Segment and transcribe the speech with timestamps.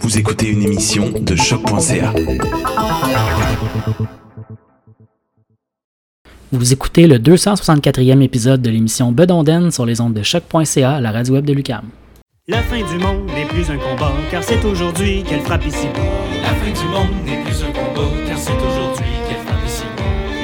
[0.00, 2.12] Vous écoutez une émission de choc.ca.
[6.50, 11.34] Vous écoutez le 264e épisode de l'émission Bedonden sur les ondes de choc.ca, la radio
[11.34, 11.84] web de Lucam.
[12.48, 15.86] La fin du monde n'est plus un combat, car c'est aujourd'hui qu'elle frappe ici.
[16.42, 19.84] La fin du monde n'est plus un combat, car c'est aujourd'hui qu'elle frappe ici.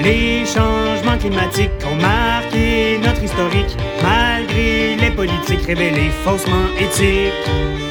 [0.05, 7.33] Les changements climatiques ont marqué notre historique, malgré les politiques révélées faussement éthiques.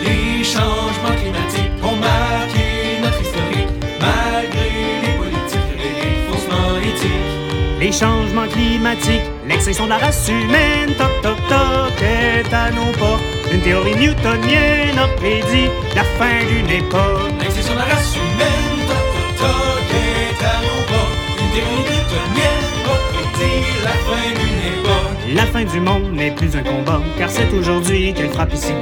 [0.05, 4.69] Les changements climatiques ont marqué notre historique, malgré
[5.03, 7.79] les politiques révélées faussement éthiques.
[7.79, 13.23] Les changements climatiques, l'extinction de la race humaine, toc toc toc, est à nos portes.
[13.51, 17.31] Une théorie newtonienne a prédit la fin d'une époque.
[17.41, 21.17] L'extinction de la race humaine, toc toc toc, est à nos portes.
[21.41, 25.35] Une théorie newtonienne a prédit la fin d'une époque.
[25.35, 28.73] La fin du monde n'est plus un combat, car c'est aujourd'hui qu'elle frappe ici.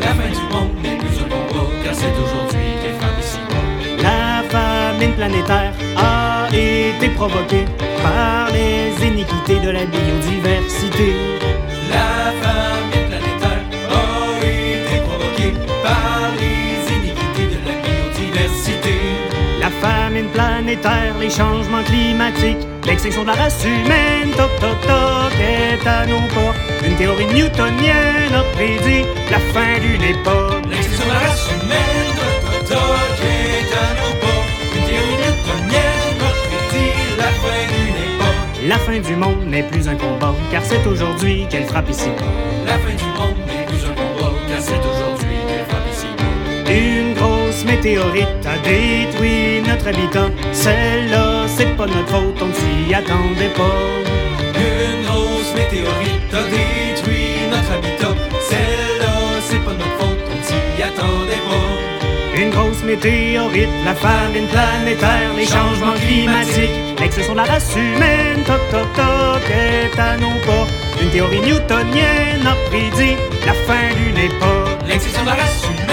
[0.00, 2.68] La fin du monde n'est plus un combat, car c'est aujourd'hui
[3.20, 3.38] ici.
[4.02, 7.64] La famine planétaire a été provoquée
[8.02, 11.14] par les iniquités de la biodiversité.
[11.90, 18.94] La famine planétaire a été provoquée par les iniquités de la biodiversité.
[19.60, 25.86] La famine planétaire, les changements climatiques, l'extinction de la race humaine, toc toc toc, est
[25.86, 26.67] à nos portes.
[26.84, 30.64] Une théorie newtonienne a prédit la fin d'une époque.
[30.70, 34.50] L'extinction de la race humaine, toc toc, est à nos portes.
[34.76, 38.68] Une théorie newtonienne a prédit la fin d'une époque.
[38.68, 42.10] La fin du monde n'est plus un combat, car c'est aujourd'hui qu'elle frappe ici.
[42.66, 46.06] La fin du monde n'est plus un combat, car c'est aujourd'hui qu'elle frappe ici.
[46.70, 50.28] Une grosse météorite a détruit notre habitat.
[50.52, 53.86] Celle-là, c'est pas notre faute, on ne s'y attendait pas.
[54.54, 54.97] Une
[55.58, 58.14] météorite a détruit notre habitat.
[58.48, 62.40] Celle-là, c'est pas notre faute, on s'y attendait pas.
[62.40, 68.62] Une grosse météorite, la famine planétaire, les changements climatiques, l'extinction de la race humaine, toc
[68.70, 70.72] toc toc, est à nos portes.
[71.02, 74.78] Une théorie newtonienne a prédit la fin d'une époque.
[74.86, 75.87] L'extinction de la race humaine,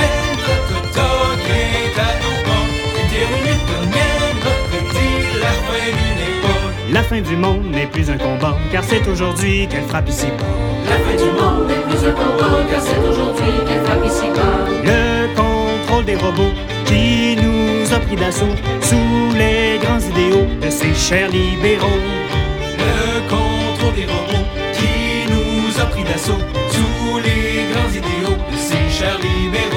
[6.91, 10.27] La fin du monde n'est plus un combat, car c'est aujourd'hui qu'elle frappe ici.
[10.87, 14.25] La fin du monde n'est plus un combat, car c'est aujourd'hui qu'elle frappe ici
[14.83, 16.53] Le contrôle des robots
[16.85, 21.99] qui nous a pris d'assaut sous les grands idéaux de ces chers libéraux.
[22.77, 26.37] Le contrôle des robots qui nous a pris d'assaut
[26.69, 29.75] sous les grands idéaux de ces chers libéraux.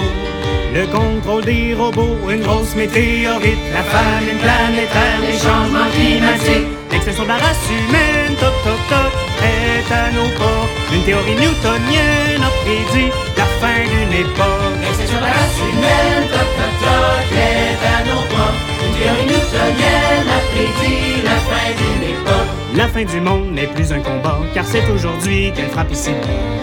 [0.75, 7.29] Le contrôle des robots, une grosse météorite, la famine planétaire, les changements climatiques, l'extinction de
[7.29, 9.13] la race humaine, toc toc toc,
[9.43, 10.71] est à nos portes.
[10.93, 14.75] Une théorie newtonienne a prédit la fin d'une époque.
[14.81, 18.61] L'extinction de la race humaine, toc toc toc, est à nos portes.
[18.85, 22.51] Une théorie newtonienne a prédit la fin d'une époque.
[22.75, 26.13] La fin du monde n'est plus un combat, car c'est aujourd'hui qu'elle frappe ici.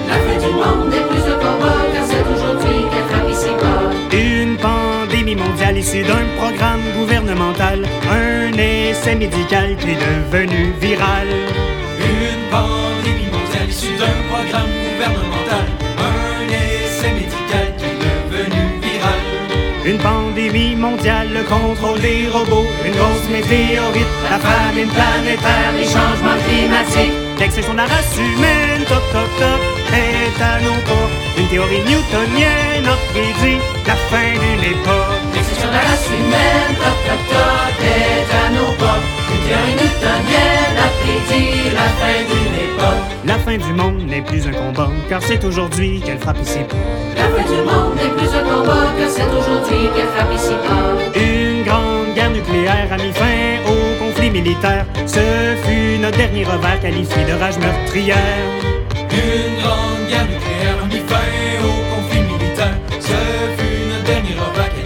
[0.07, 3.14] La fin du monde n'est plus un combat, car c'est aujourd'hui qu'elle
[5.61, 11.27] issu d'un programme gouvernemental, un essai médical qui est devenu viral.
[11.99, 15.67] Une pandémie mondiale issue d'un programme gouvernemental.
[15.99, 19.23] Un essai médical qui est devenu viral.
[19.85, 26.39] Une pandémie mondiale, le contrôle des robots, une grosse météorite, la famine planétaire, les changements
[26.47, 31.07] climatiques, l'extinction de la race humaine, toc toc toc, est à nos pas.
[31.37, 35.21] Une théorie newtonienne a prédit la fin d'une époque.
[35.33, 38.99] L'extinction de la race humaine, toc toc toc, est à nos pas.
[39.31, 43.03] Une théorie newtonienne a prédit la fin d'une époque.
[43.25, 46.59] La fin du monde n'est plus un combat, car c'est aujourd'hui qu'elle frappe ici.
[47.17, 51.19] La fin du monde n'est plus un combat, car c'est aujourd'hui qu'elle frappe ici bas.
[51.19, 54.85] Une grande guerre nucléaire a mis fin au conflit militaire.
[55.05, 55.19] Ce
[55.63, 58.15] fut notre dernier revers qualifié de rage meurtrière.
[59.15, 61.29] Une grande guerre nucléaire a mis fin
[61.63, 62.77] au conflit militaire.
[62.99, 63.19] Ce
[63.57, 64.85] fut notre dernier repas de.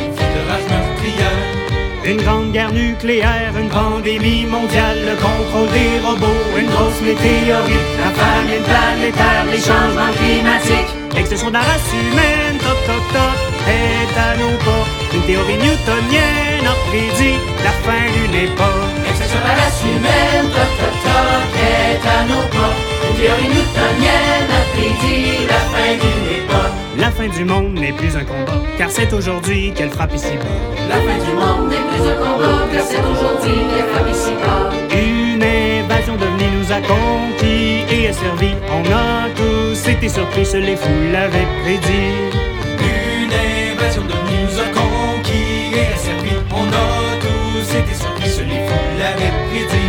[2.09, 8.09] Une grande guerre nucléaire, une pandémie mondiale, le contrôle des robots, une grosse météorite, la
[8.09, 13.37] famine planétaire, les changements climatiques, l'extinction de la race humaine, toc toc toc,
[13.67, 14.85] est à nos pas.
[15.13, 18.95] Une théorie newtonienne a prédit la fin d'une époque.
[19.05, 22.98] L'extinction de la race humaine, toc toc toc, est à nos pas.
[23.19, 26.71] Une théorie newtonienne a prédit la fin d'une époque.
[26.97, 30.87] La fin du monde n'est plus un combat, car c'est aujourd'hui qu'elle frappe ici bas.
[30.87, 34.69] La fin du monde n'est plus un combat, car c'est aujourd'hui qu'elle frappe ici bas.
[34.95, 38.55] Une invasion d'ovnis nous a conquis et asservis.
[38.71, 42.15] On a tous été surpris, ce les fous l'avaient prédit.
[42.79, 46.39] Une invasion de nous a conquis et asservis.
[46.53, 49.88] On a tous été surpris, ce les fous l'avaient prédit.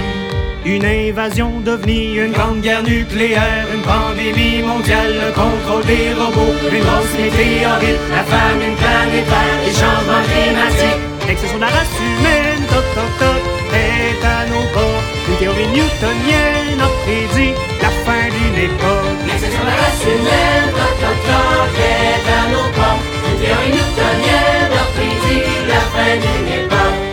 [0.70, 6.84] Une invasion d'ovnis, une grande guerre nucléaire, une pandémie mondiale, le contrôle des robots, une
[6.86, 13.10] grosse météorite, la famine planétaire, les changements climatiques, l'extinction de la race humaine, toc toc
[13.18, 13.42] toc,
[13.74, 14.94] est à nos pas.
[15.26, 19.18] Une théorie newtonienne a prédit la fin d'une époque.
[19.26, 22.96] L'extinction de la race humaine, toc toc toc, est à nos pas.
[23.26, 27.09] Une théorie newtonienne a prédit la fin d'une époque.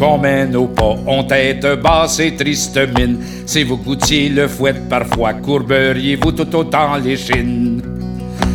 [0.00, 3.18] Qu'on mène au pas ont tête basse et triste mine.
[3.44, 7.82] Si vous goûtiez le fouet, parfois courberiez-vous tout autant les chines.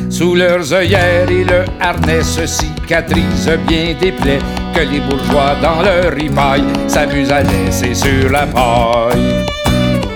[0.09, 4.39] Sous leurs œillères et le harnais se cicatrisent bien des plaies
[4.73, 9.45] que les bourgeois dans leur ripaille s'amusent à laisser sur la paille.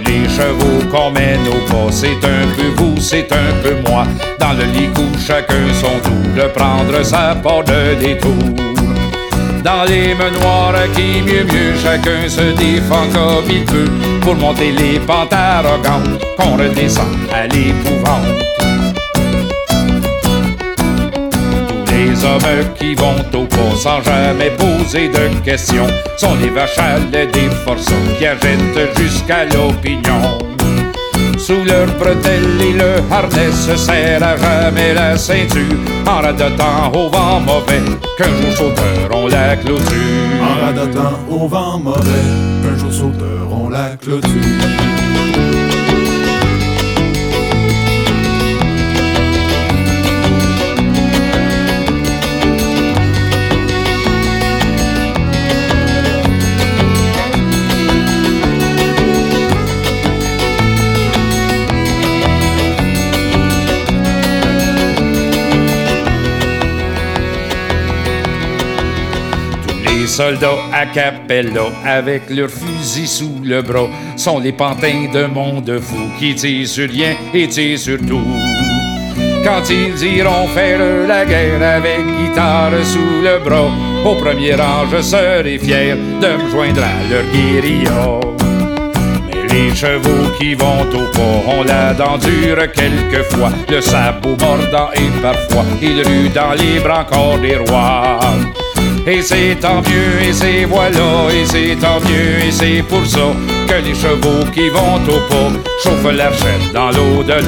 [0.05, 4.05] Les chevaux qu'on mène au pas, c'est un peu vous, c'est un peu moi.
[4.39, 8.68] Dans le lit où chacun son tour de prendre sa part de détour.
[9.63, 13.91] Dans les menoirs qui mieux mieux chacun se défend comme il peut
[14.21, 18.25] pour monter les pentes arrogantes qu'on redescend à l'épouvante.
[21.91, 26.99] Les hommes qui vont au pas sans jamais poser de questions sont des vaches à
[26.99, 30.58] des forçats qui agitent jusqu'à l'opinion.
[31.39, 35.63] Sous leur bretelle et le harnais se serre à jamais la ceinture
[36.05, 37.81] En radotant au vent mauvais
[38.17, 42.27] qu'un jour sauteur on la clôture En radotant au vent mauvais,
[42.69, 44.29] un jour sauteur on la clôture.
[70.09, 73.87] Soldats à Capella avec leurs fusils sous le bras
[74.17, 78.19] sont les pantins de monde fou qui tirent sur rien et tirent sur tout.
[79.43, 83.71] Quand ils iront faire la guerre avec guitare sous le bras,
[84.03, 88.19] au premier rang je serai fier de me joindre à leur guérilla.
[89.27, 94.89] Mais les chevaux qui vont au pas ont la dent dure quelquefois, le sabot mordant
[94.95, 98.19] et parfois ils ruent dans les bras encore des rois.
[99.11, 103.33] Et c'est tant mieux, et c'est voilà, et c'est tant mieux, et c'est pour ça
[103.67, 105.51] que les chevaux qui vont au pas
[105.83, 107.39] chauffent la chaîne dans l'au-delà.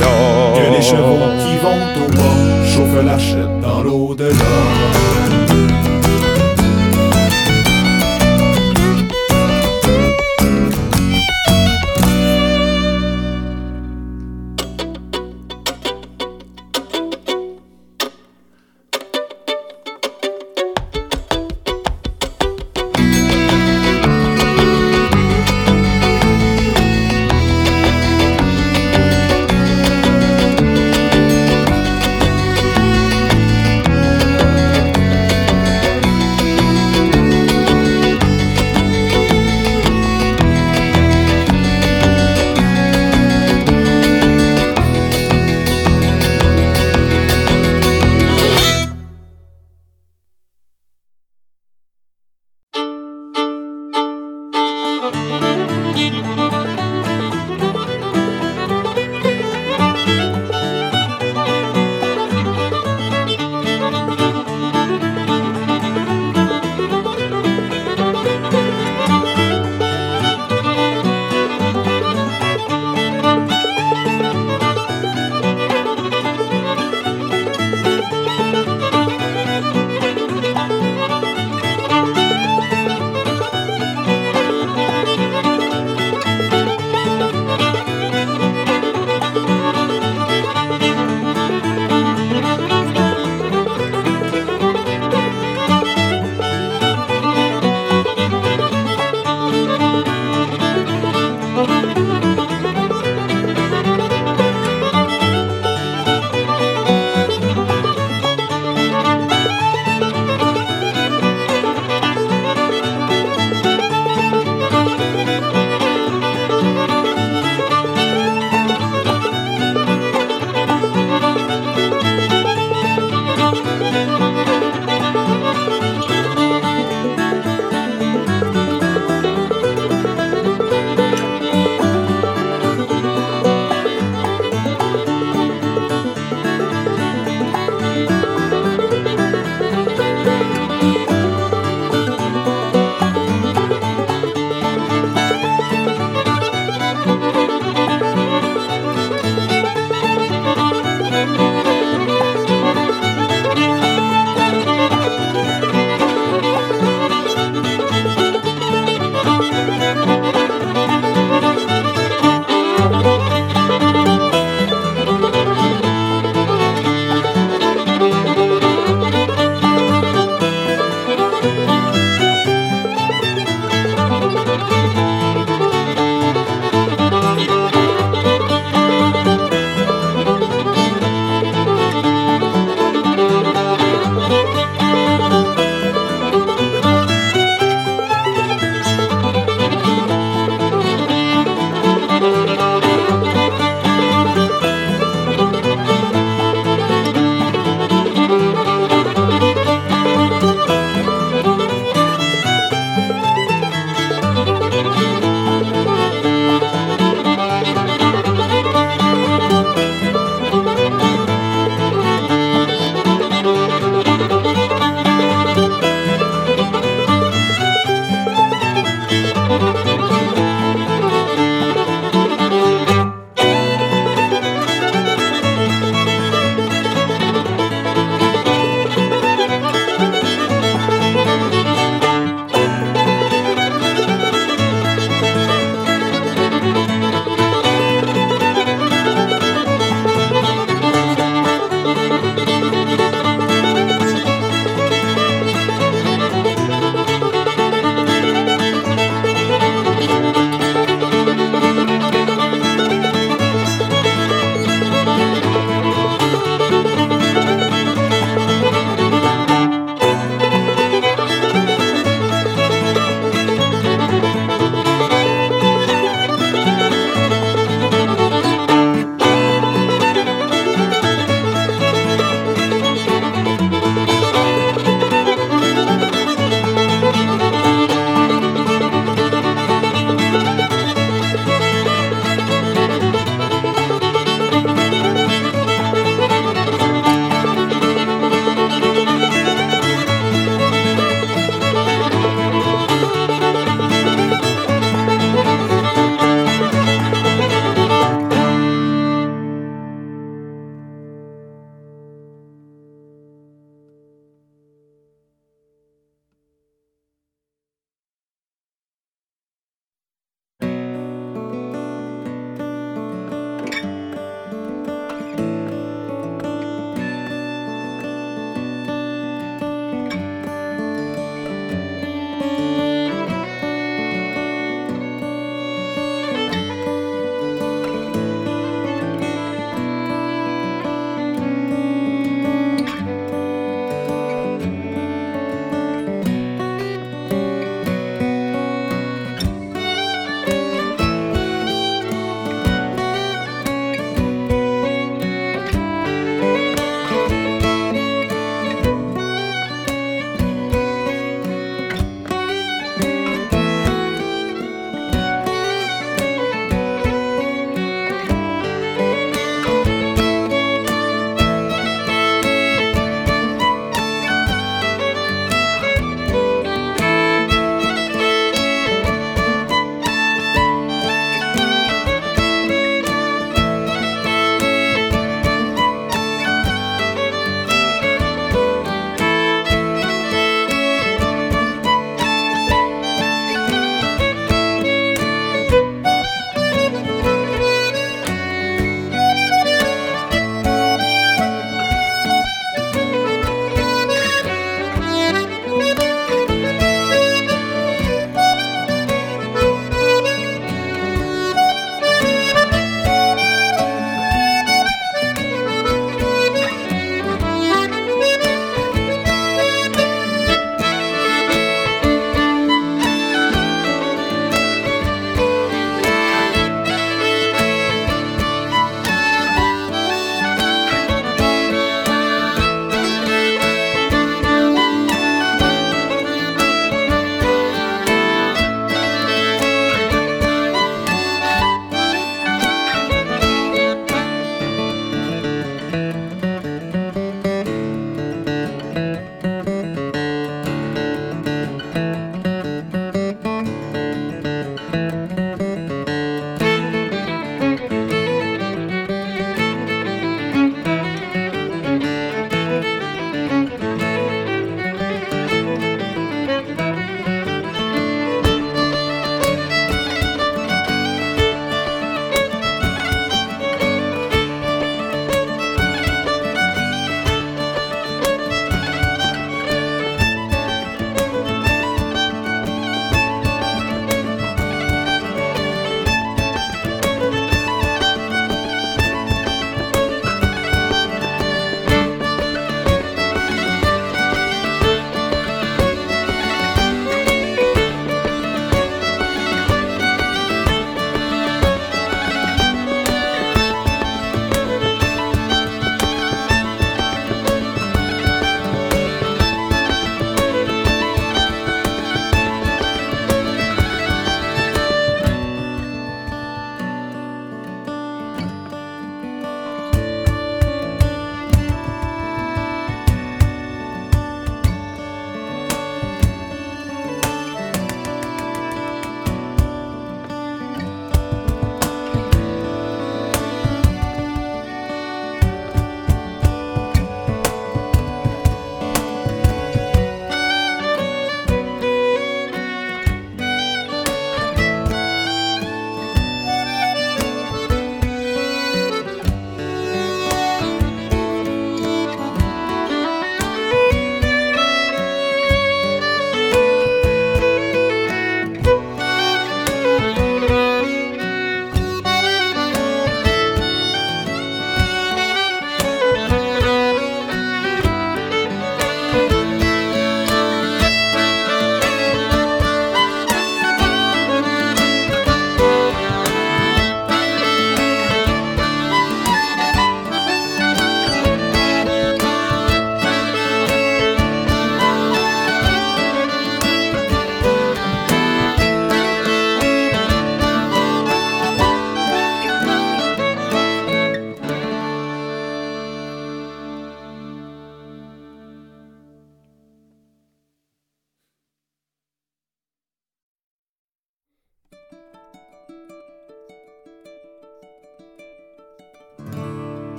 [0.56, 5.21] Que les chevaux qui vont au bas chauffent la chaîne dans l'au-delà.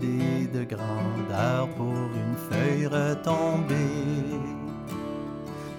[0.00, 4.40] Des idées de grandeur pour une feuille retombée.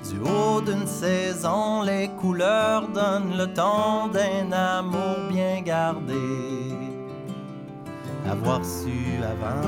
[0.07, 6.13] Du haut d'une saison, les couleurs donnent le temps d'un amour bien gardé.
[8.29, 8.91] Avoir su
[9.23, 9.67] avant,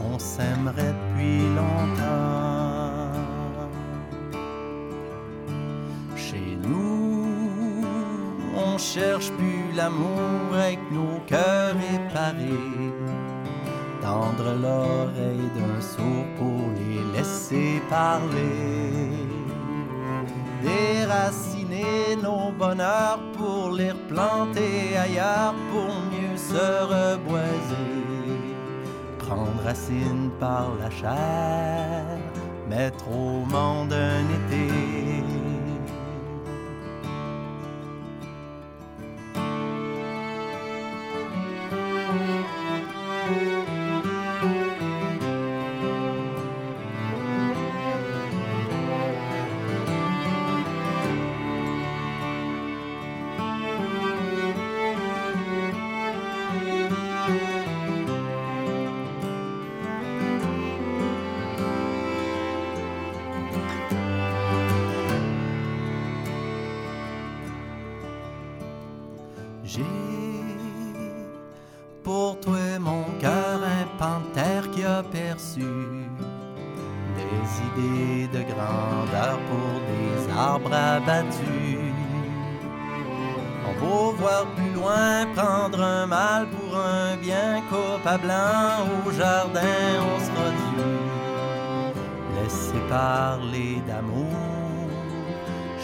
[0.00, 3.12] on s'aimerait depuis longtemps.
[6.16, 7.26] Chez nous,
[8.56, 12.95] on cherche plus l'amour avec nos cœurs éparés.
[14.06, 19.26] Tendre l'oreille d'un sourd pour les laisser parler.
[20.62, 28.04] Déraciner nos bonheurs pour les replanter ailleurs pour mieux se reboiser.
[29.18, 32.04] Prendre racine par la chair,
[32.70, 34.85] mettre au monde un été.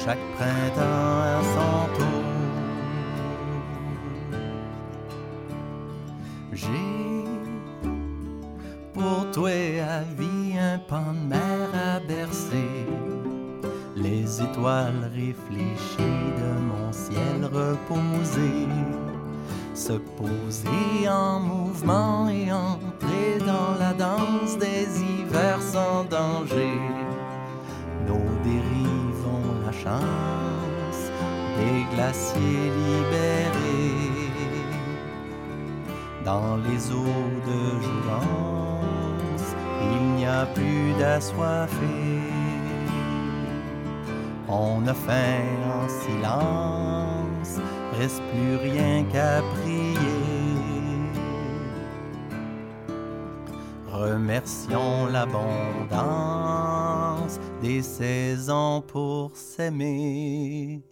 [0.04, 2.22] Chaque printemps à son tour.
[6.52, 7.24] J'ai
[8.92, 12.86] pour toi à vie un pan de mer à bercer,
[13.96, 18.66] les étoiles réfléchies de mon ciel reposé,
[19.74, 27.01] se poser en mouvement et entrer dans la danse des hivers sans danger.
[29.84, 29.90] Des
[31.94, 34.30] glaciers libérés
[36.24, 39.46] dans les eaux de jouvence,
[39.90, 42.32] il n'y a plus d'assoiffés.
[44.48, 47.60] On a faim en silence,
[47.98, 49.42] reste plus rien qu'à
[54.02, 55.38] Remercions l'abondance
[57.62, 60.82] des saisons pour s'aimer.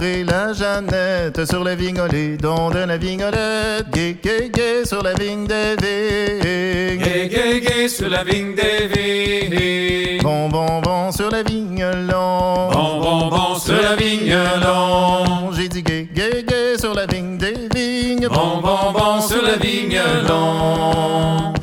[0.00, 5.46] La Jeannette sur la vignolée, don de la vignolette, gay, gay, gay sur la vigne
[5.46, 7.02] des vignes.
[7.02, 10.20] Gay, gay, gay sur la vigne des vignes.
[10.22, 12.70] Bon, bon, bon sur la vigne long.
[12.72, 15.52] Bon, bon, bon sur la vigne long.
[15.52, 18.28] J'ai dit gay, gay, gay sur la vigne des vignes.
[18.28, 21.54] Bon, bon, bon sur la vigne long.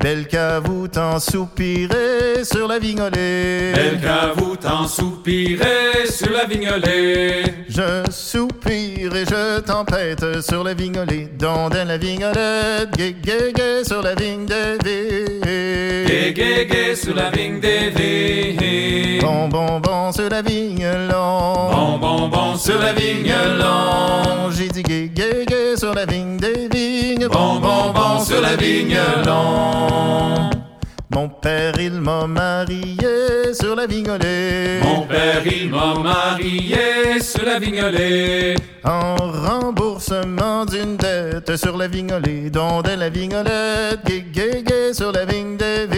[0.00, 0.26] Belle
[0.64, 3.72] vous t'en soupirez sur la vignolée.
[3.74, 4.00] Belle
[4.36, 7.42] vous t'en soupirez sur la vignolée.
[7.68, 11.28] Je soupire et je tempête sur la vignolée.
[11.38, 16.06] Dans la vignolette, gay, gay, gay sur la vigne des vignes.
[16.06, 19.20] Gay, gay, gay sur la vigne des vignes.
[19.20, 21.70] Bon, bon, bon sur la vigne long.
[21.70, 24.50] Bon, bon, bon sur la vigne long.
[24.50, 27.28] J'ai dit gay, gay, gay sur la vigne des vignes.
[27.28, 30.50] Bon, bon, bon sur la vigne long.
[31.18, 34.78] Mon père, il m'a marié sur la vignolée.
[34.84, 38.54] Mon père, il m'a marié sur la vignolée.
[38.84, 44.62] En remboursement d'une dette sur la vignolée, dont de la vignolette, gay
[44.94, 45.88] sur la vigne des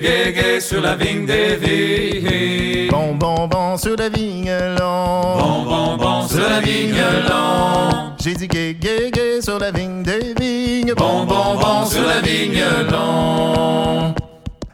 [0.00, 2.88] gay, gay sur la vigne des vignes.
[2.90, 5.36] Bon, bon, bon sur la vigne long.
[5.36, 6.96] Bon, bon, bon sur la vigne
[7.28, 8.15] long.
[8.26, 10.92] J'ai dit gay, gay, gay sur la vigne des vignes.
[10.96, 12.60] Bon, bon, bon sur la vigne
[12.90, 14.12] long.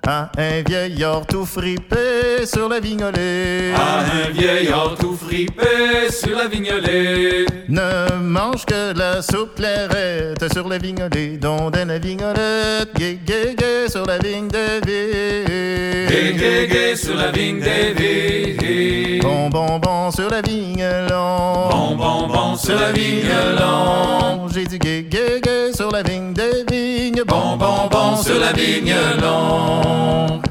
[0.05, 3.72] À un vieillard tout fripé sur la vignolée.
[3.72, 7.46] À un vieillard tout fripé sur la vignolée.
[7.68, 11.36] Ne mange que de la soupe clairette sur la vignolée.
[11.36, 14.48] Dont de la vignolette, gay, gay, gay sur la vigne.
[14.48, 19.20] Gay, gay, gay sur la vigne des vignes.
[19.22, 21.68] Bon, bon, bon sur la vigne long.
[21.70, 24.48] Bon, bon, bon sur la vigne long.
[24.53, 26.91] J'ai dit gay, gay, gay sur la vigne des vignes.
[27.26, 30.42] Bon, bon, bon sur la vigne long.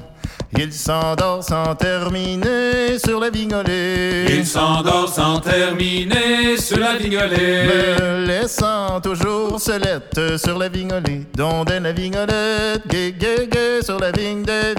[0.57, 4.25] Il s'endort sans terminer sur la vignolée.
[4.29, 7.67] Il s'endort sans terminer sur la vignolée.
[7.67, 11.21] Me laissant toujours solette sur la vignolée.
[11.35, 14.75] Dont de la vignolette, gay, gay sur la vigne des.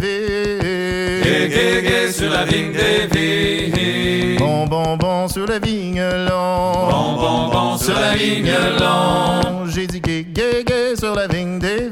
[1.23, 4.37] Gay, gay, gay sur la vigne des vignes.
[4.39, 6.73] Bon, bon, bon sur la vigne long.
[6.91, 9.66] Bon, bon, bon sur la vigne long.
[9.75, 11.89] J'ai dit gay, gay sur la vigne des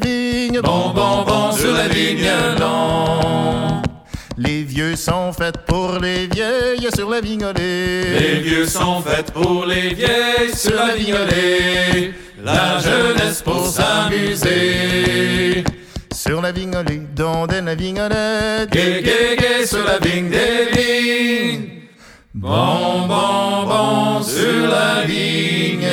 [0.63, 3.83] Bon, bon, bon sur la vigne long.
[4.37, 8.03] Les vieux sont faits pour les vieilles sur la vignolée.
[8.19, 12.15] Les vieux sont faits pour les vieilles sur la vignolée.
[12.43, 15.65] La jeunesse pour s'amuser.
[16.13, 18.71] Sur la vignolée, dont de la vignolette.
[18.71, 21.69] Gay, gay, gay sur la vigne des vignes.
[22.35, 25.89] Bon, bon, bon sur la vigne.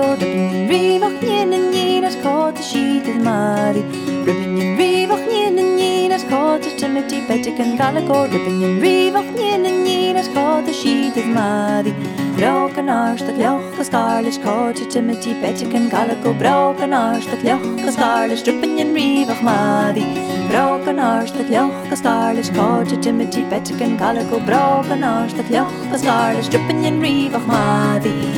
[0.00, 3.82] Bröpinjen rivoch njenen njenas kota shitid mari
[4.24, 11.92] Bröpinjen rivoch njenen njenas kota timiti betikan galako Bröpinjen rivoch njenen njenas kota shitid mari
[12.36, 20.04] Broken arstak ljoch skarlish kota timiti betikan galako Broken arstak ljoch skarlish Bröpinjen rivoch mari
[20.50, 28.29] Broken arstak ljoch skarlish kota timiti betikan galako Broken arstak ljoch skarlish Bröpinjen rivoch mari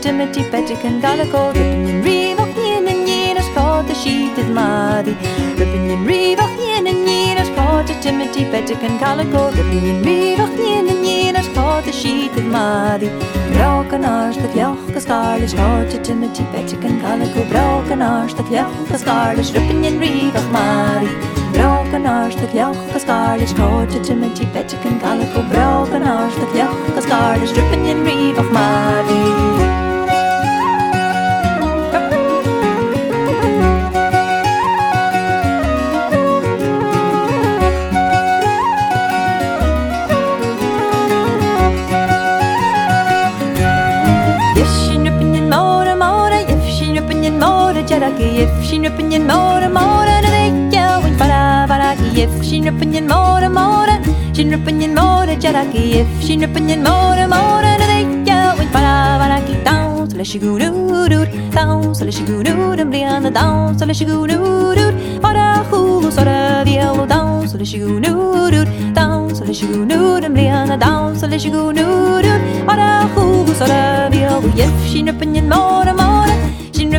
[0.00, 1.50] Timothy, Patrick en Gallico.
[1.52, 5.16] Rippenjen Reebok, Jen en Jen als God, sheet het Madi.
[5.56, 9.48] and Reebok, in en Jen als God, Timothy, Patrick en Gallico.
[9.48, 13.10] Rippenjen Reebok, Jen en Jen als God, sheet sheeted Madi.
[13.52, 17.42] Broken ars, dat joch, caught schotje, Timothy, Patrick en Gallico.
[17.48, 18.86] Broken ars, dat joch,
[19.84, 21.10] in reeve of Madi.
[21.52, 25.42] Broken ars, dat joch, gescarde schootje, Timothy, Patrick and Calico.
[25.48, 29.59] Broken ars, dat joch, gescarde struppen in Reeve of muddy.
[48.40, 56.06] Skinöppningen morgon morgon vecka och fara vara Kiev Skinöppningen morgon morgon Skinöppningen morgon jara Kiev
[56.22, 62.76] Skinöppningen morgon morgon vecka och fara vara Dans och läsch gurur Dans och läsch gurur
[62.76, 67.74] Den blir dans och läsch gurur Bara sjung och såra viol och dans och läsch
[67.74, 74.08] gurur Dans och läsch gurur Den blir dans och läsch gurur Bara sjung och såra
[74.08, 76.19] viol och Kiev Skinöppningen morgon morgon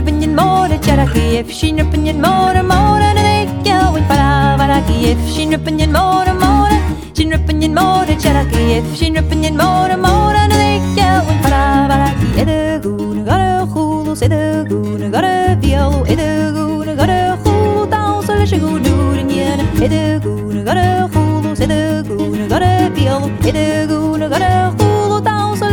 [0.06, 5.60] vinjen more tjara kiev Shinra pinjen more more Na dekja win para vara kiev Shinra
[5.66, 6.78] pinjen more more
[7.18, 12.38] Shinra pinjen more tjara kiev Shinra pinjen more more Na dekja win para vara kiev
[12.44, 15.34] Edegune gare gulos Edegune gare
[15.64, 23.28] violo Edegune gare gulo Dansa lesje goed doen jene Edegune gare gulos Edegune gare violo
[23.54, 24.81] Edegune gare gulo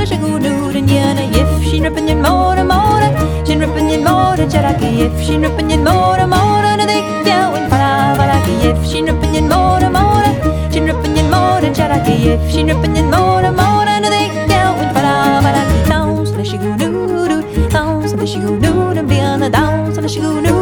[0.09, 3.09] varsågod orden ger dig If she rippin' your mora mora
[3.47, 8.17] She rippin' your mora charaki If she rippin' your mora mora Na dikja win para
[8.19, 10.31] varaki If she rippin' your mora mora
[10.73, 15.15] She rippin' your mora charaki If she rippin' your mora mora Na dikja win para
[15.45, 19.03] varaki Down, so that she go doo doo Down, so that she go doo doo
[19.03, 20.58] Bli ana down, so that she go doo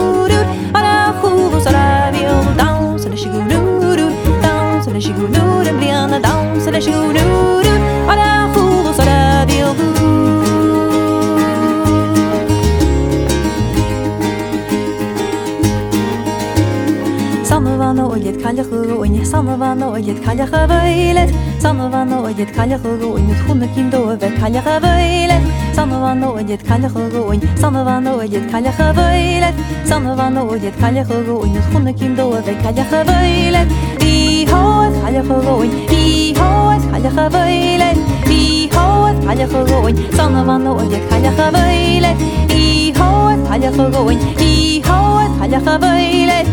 [19.30, 25.42] Sanavano yet kallacha veilet Sanavano yet kallacha goin Ut hunne kindo ve kallacha veilet
[25.74, 29.54] Sanavano yet kallacha goin Sanavano yet kallacha veilet
[29.84, 33.68] Sanavano yet kallacha goin Ut hunne kindo ve kallacha veilet
[34.00, 37.98] Vi hoet kallacha goin Vi hoet kallacha veilet
[38.28, 42.16] Vi hoet kallacha goin Sanavano yet kallacha veilet
[42.48, 46.46] Vi hoet kallacha goin Vi hoet kallacha veilet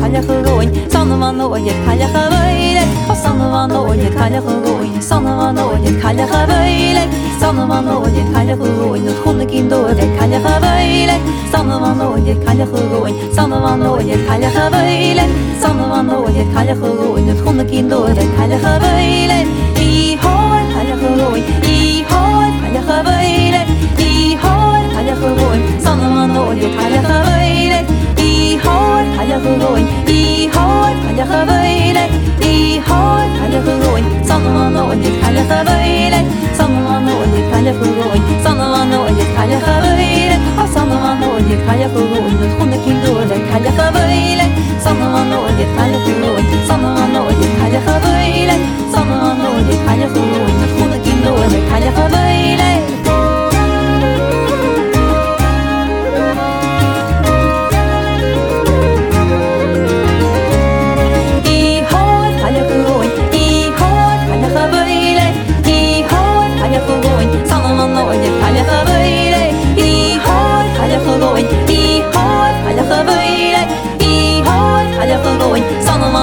[0.00, 2.82] Kalyahıgoyn Sanıvan oyet kalyaha böyle
[3.12, 7.08] O sanıvan oyet kalyahıgoyn Sanıvan oyet kalyaha böyle
[7.40, 11.18] Sanıvan oyet kalyahıgoyn Utkunlukin doğre kalyaha böyle
[11.52, 15.24] Sanıvan oyet kalyahıgoyn Sanıvan oyet kalyaha böyle
[15.62, 19.46] Sanıvan oyet kalyahıgoyn Utkunlukin doğre kalyaha böyle
[19.80, 23.15] İhor kalyahıgoyn İhor kalyaha böyle
[29.46, 32.04] sjung I har kan jag sjövöjle
[32.40, 36.20] I har kan jag sjung Sånna nådig kan jag sjövöjle
[36.58, 41.90] Sånna nådig kan jag sjung Sånna nådig kan jag sjövöjle Och sånna nådig kan jag
[41.94, 44.46] sjung Nåt sjunde kring dåre kan jag sjövöjle
[44.84, 48.54] Sånna nådig kan jag sjung Sånna nådig kan jag sjövöjle
[48.92, 50.30] Sånna nådig kan jag sjung
[50.60, 52.75] Nåt sjunde kring dåre kan jag sjövöjle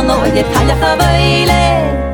[0.09, 2.12] og jeg teller for bøyler.